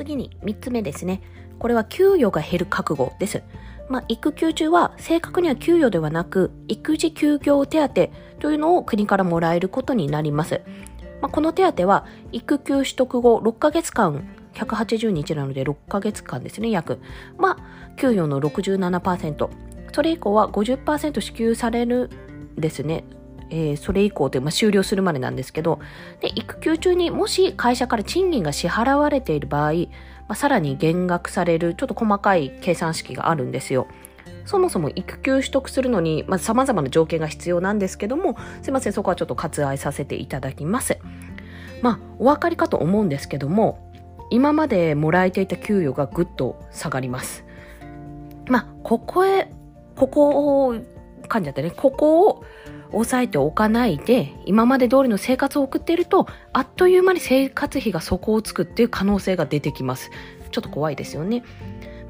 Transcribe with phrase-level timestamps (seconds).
[0.00, 1.20] 次に3つ目ですね。
[1.58, 3.42] これは給与が減る覚悟です。
[3.90, 8.08] まあ、育休中は正確には給与ではなく、育児休業手当
[8.38, 10.62] というのを国からもらえることになります。
[11.20, 16.98] まあ、この手当は、育休取得後6ヶ月間、180日なので6ヶ月間ですね、約。
[17.36, 19.50] まあ、給与の67%。
[19.92, 22.08] それ以降は50%支給される
[22.56, 23.04] ですね。
[23.50, 25.80] えー、それ以降で、まあ、終了するまでなんですけど、
[26.20, 29.86] で、育休中にもし会社から賃金が支払われている場合、ま
[30.28, 33.86] あ、さらに減額されるちょっと細かい計算式があるんですよ。
[34.44, 40.98] そもそも育休取得するのに、まあ、様々な条件が必要なんですけども、すいません、そこはちょっと割愛させていただきます。
[41.82, 43.90] まあ、お分かりかと思うんですけども、
[44.30, 47.44] 今までもらえていた給与がぐっと下がります。
[48.48, 49.50] まあ、ここへ、
[49.96, 50.74] ここを、
[51.28, 52.44] 噛んじゃってね、ここを
[52.92, 60.10] 抑えておかないで、今まで通りの生活を送っていると、あっという間に生活費が底をつくっていう可能性が出てきます。
[60.50, 61.42] ちょっと怖いですよね。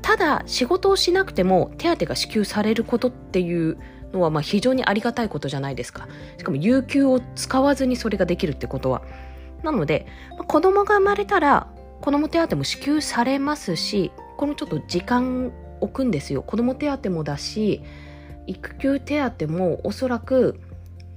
[0.00, 3.78] ただ、仕事をしなくても手当が支給されることっていう
[4.12, 6.08] のはまあ非常にありがたいことじゃないですか。
[6.38, 9.02] しかも有給を使わずにそれができるってことは。
[9.62, 10.06] なので、
[10.48, 11.68] 子供が生まれたら
[12.00, 16.42] 子供手当も支給されますし、このちょっと時間置くんですよ。
[16.42, 17.82] 子供手当もだし、
[18.46, 20.58] 育休手当もおそらく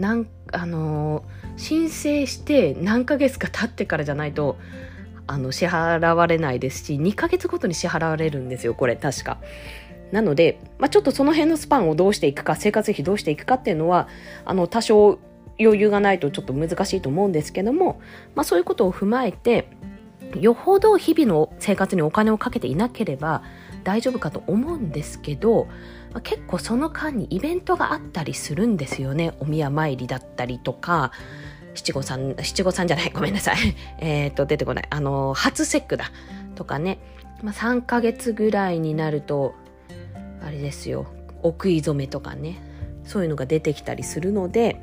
[0.00, 1.24] なんあの
[1.56, 4.58] 申請して何ヶ月か経ってからじゃないと
[5.26, 9.38] あの支払われないですし2ヶ月ごとに支払われるんですよこれ確か。
[10.10, 14.08] なので、まあ、ちょっとその辺のスパンをどうしていくか生活費どうしていくかっていうのは
[14.44, 15.20] あの多少
[15.60, 18.00] 余裕がないとちょっと難しいと思うんですけども、
[18.34, 19.68] まあ、そういうことを踏まえて
[20.40, 23.44] よほど日々の生活にお金をかけていなければ
[23.84, 25.68] 大丈夫かと思うんですけど
[26.12, 29.34] ま、結構その間にイベントがあったりするんですよね。
[29.40, 31.12] お宮参りだったりとか。
[31.74, 33.10] 七五三七五三じゃない。
[33.14, 33.56] ごめんなさい。
[33.98, 34.86] えっと出てこない。
[34.90, 36.10] あの初節句だ。
[36.56, 36.98] とかね、
[37.42, 39.54] まあ、3ヶ月ぐらいになると
[40.44, 41.06] あれですよ。
[41.42, 42.60] お食い初めとかね。
[43.04, 44.80] そういうのが出てきたりするので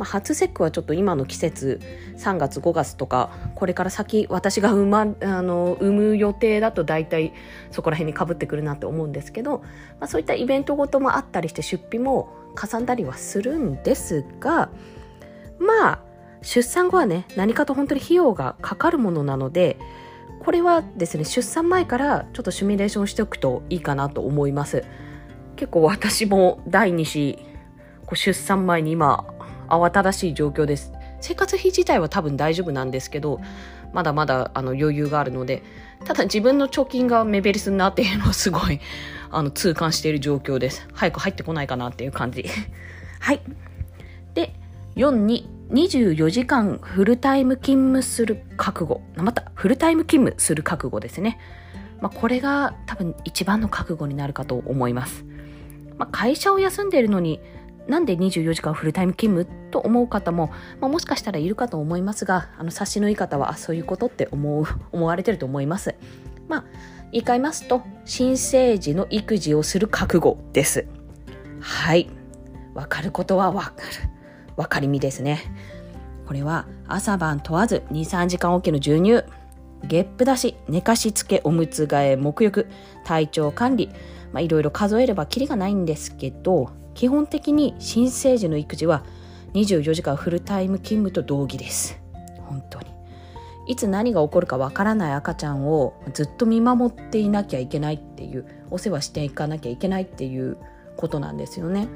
[0.00, 1.78] まあ、初節句はちょっと今の季節
[2.16, 7.34] 3月5月とかこれから先私が産,、ま、あの産む予定だと大体
[7.70, 14.70] そこら辺にかぶってくるなって思うんですけど、まあ、そういったイベントごともあったりして出費もかさんだりはするんですが
[15.58, 15.98] まあ
[16.40, 19.76] 出産後はね何かと本当に費用がかかるものなので
[20.42, 24.82] これはですね出産前からちょっとシミュレーションしておくといいかなと思います。
[25.56, 29.26] 結構私も第2子出産前に今
[29.70, 30.92] 慌ただしい状況です。
[31.20, 33.40] 生活費自体は多分大丈夫なんですけど、
[33.92, 35.62] まだまだあの余裕があるので、
[36.04, 38.80] ただ自分の貯金が目減りするなっていうのはすごい
[39.30, 40.86] あの痛感している状況です。
[40.92, 42.44] 早く入ってこないかなっていう感じ。
[43.20, 43.40] はい。
[44.34, 44.54] で、
[44.96, 49.02] 4に24時間フルタイム勤務する覚悟。
[49.16, 51.38] また、フルタイム勤務する覚悟ですね。
[52.00, 55.24] まあ、これが多分一番の覚悟になるかと思います。
[55.98, 57.40] まあ、会社を休んでいるのに
[57.88, 65.94] なんで24時間フルタイム勤務と思う方も、まあ、もしかしたらいるかと思いますが、あの、察しのいい方は、あ、そういうことって思う、 思われてると思います。
[66.48, 66.64] まあ、
[67.12, 70.86] 言い換えますと、新生児の育児をする覚悟です。
[71.60, 72.08] はい。
[72.74, 73.74] わかることはわかる。
[74.56, 75.40] わかりみですね。
[76.26, 79.24] これは朝晩問わず2、3時間おきの授乳、
[79.84, 82.68] ゲップ出し、寝かしつけ、おむつ替え、沐浴、
[83.04, 83.88] 体調管理、
[84.32, 89.04] まあ、いろいろ数えればきりがないんですけど、基本的に新生児の育児は
[89.54, 92.00] 24時間フルタイム勤務と同義です。
[92.46, 92.86] 本当に。
[93.66, 100.56] いつ何が起こるかわからない赤ちゃんをずっと見守っていなきゃいけないっていうお世話していかなきゃいけないっていう
[100.96, 101.88] ことなんですよね。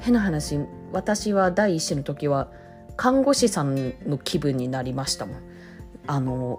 [0.00, 0.58] 変な話
[0.92, 2.48] 私は第一子の時は
[2.96, 5.36] 看護師さんの気分になりましたもん。
[6.06, 6.58] あの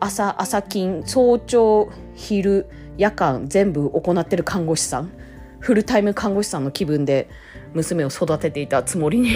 [0.00, 2.66] 朝朝勤早朝昼
[2.98, 5.10] 夜間全部行ってる看護師さん。
[5.64, 7.30] フルタイム看護師さんの気分で
[7.72, 9.30] 娘を育てていたつもりに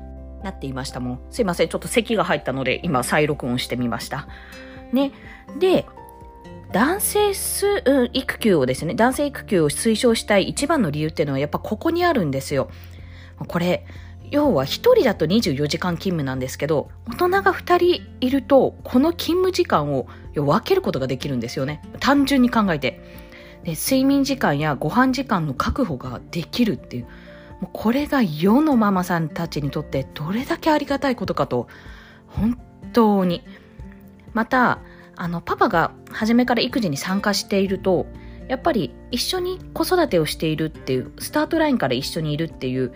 [0.42, 1.20] なっていましたもん。
[1.30, 1.68] すいません。
[1.68, 4.26] ちょっと咳が入ったので今再録音してみました。
[4.94, 5.12] ね。
[5.58, 5.84] で、
[6.72, 12.70] 男性す、うん、育休をですね、男性育休を推奨したい一番の理由っていうのはやっぱここにあるんですよ。
[13.46, 13.84] これ、
[14.30, 21.82] 要は一人だと24時間勤務なんですけど、大人が二人いると、この勤務時間を分けることができるんですよね。
[22.00, 23.23] 単純に考えて。
[23.64, 27.04] で睡眠時間やご飯時間の確保ができるっていう
[27.60, 31.66] もうこれが世のママさんたちにとってどれだけありがたいことかと
[32.28, 32.58] 本
[32.92, 33.42] 当に
[34.32, 34.80] また
[35.16, 38.06] あのパパが初めから育児に参加していると
[38.48, 42.92] やっぱり一緒に子育てをしているっていうスタートラインから一緒にいるっていう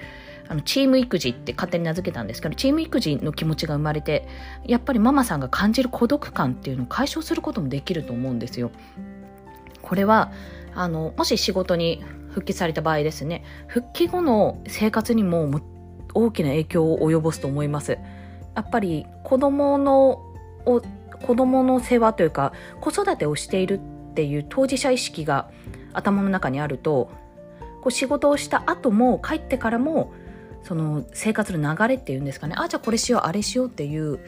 [0.49, 4.27] あの、チーム育児って勝手に名付けたんですけど、チーム育児の気持ちが生まれて、
[4.67, 8.71] やっぱりママさんが感じる孤独感っていうのを解消することもできると思うんですよ。
[9.89, 10.33] これは、
[10.75, 15.61] あの、もし仕事に復帰された場合ですね、復帰後の生活にも
[16.15, 17.99] 大きな影響を及ぼすと思います。
[18.55, 20.23] やっぱり子供の
[20.67, 20.83] を、
[21.27, 23.81] 子供の世話というか、子育てをしている
[24.11, 25.51] っていう当事者意識が
[25.93, 27.11] 頭の中にあると、
[27.81, 30.13] こう仕事をした後も帰ってからも
[30.63, 34.21] その生活の流れっていうんですかねあじゃあこれしようあれしようっていう思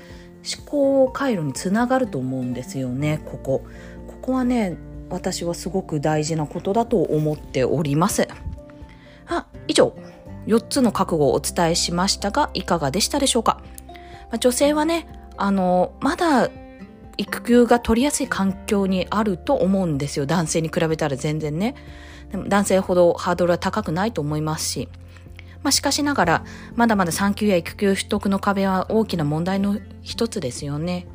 [0.66, 3.64] 考回路につながると思うんですよねここ
[4.06, 4.76] ここはね
[5.10, 8.28] 私はすごく大事なことだと思っております。
[9.26, 9.94] あ以上
[10.46, 13.60] 4つの覚悟をお伝えしましたがいかがでしたでしょうか、
[14.30, 16.50] まあ、女性はねあのまだ
[17.16, 20.26] 育休が取りやすい環境にあると思うんですよ。
[20.26, 21.74] 男性に比べたら全然ね。
[22.30, 24.88] でも男性ほどハードルは高くないと思いますし。
[25.62, 31.06] まあ、しかしながら、まだまだ産休や育休取得の壁は大きな問題の一つですよね。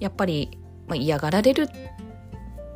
[0.00, 1.70] やっぱり、まあ、嫌がられる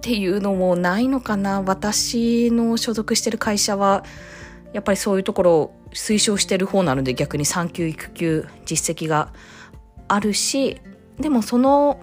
[0.00, 1.61] っていうのもないのかな。
[1.61, 4.02] 私の所属してる会社は、
[4.73, 9.29] やっぱりそういうところを推奨してる方なので逆に産休育休実績が
[10.08, 10.81] あるし、
[11.19, 12.00] でもその、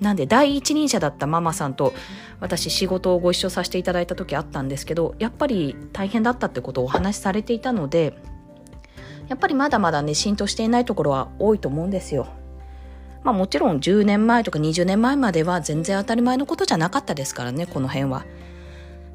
[0.00, 1.92] なんで第一人者だったママさんと
[2.40, 8.18] 私仕事をご一緒させていただいた時あったんですけど、やっぱり大変だったってことをお話しされていたので、
[9.28, 12.26] やっぱりまだまだね、浸透していないところは多いと思うんですよ。
[13.22, 18.24] まあもちろん10年前とか20年前までは全然当たり前のことじゃなかったですからね、この辺は。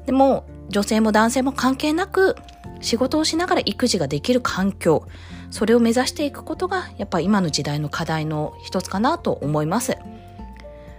[0.06, 2.36] でも、女性も男性も関係なく、
[2.80, 5.06] 仕事をしながら育児ができる環境、
[5.50, 9.96] それを目指していくことが、やっぱ今の時代の課題の一つかなと思います。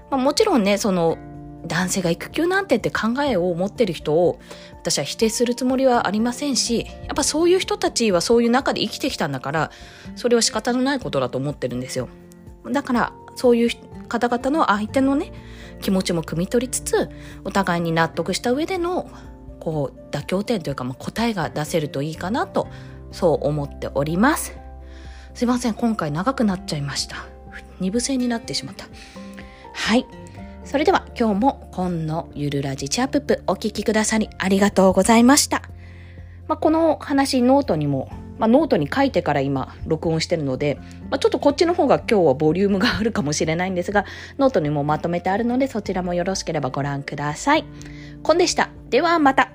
[0.10, 1.18] まあ、もちろんね、その、
[1.68, 4.40] 男性が育休なんてって考えを持ってる人を
[4.74, 9.72] 私は否定するつもりはありませんしやっぱそういう人たちはそういう中で生きてきたんだから
[10.16, 12.07] それは仕方のないことだと思ってるんですよ
[12.71, 13.69] だからそういう
[14.07, 15.31] 方々の相手のね
[15.81, 17.09] 気持ちも汲み取りつつ
[17.44, 19.09] お互いに納得した上での
[19.59, 22.67] こう妥協点というか、まあ、答えが出せるといいかなと
[23.12, 24.56] そう思っております。
[25.33, 27.17] すいません今回長くなっちゃいました。
[27.79, 28.85] 二部制になってしまった。
[29.73, 30.06] はい。
[30.63, 35.61] それでは今日も今のゆるラジチャープップお聞きくださりありがとうございました。
[36.47, 40.77] まあ、この話ノートにも、まあ、ノートに書いてから今録音してるので、
[41.09, 44.05] まあ、ちょっとこっちの方が今日はボリュームがあるかもしれないんですが、
[44.37, 47.65] ノートにもまとめてあるのでそちらもよろしければご覧ください。
[48.23, 48.69] コンでした。
[48.89, 49.55] ではまた。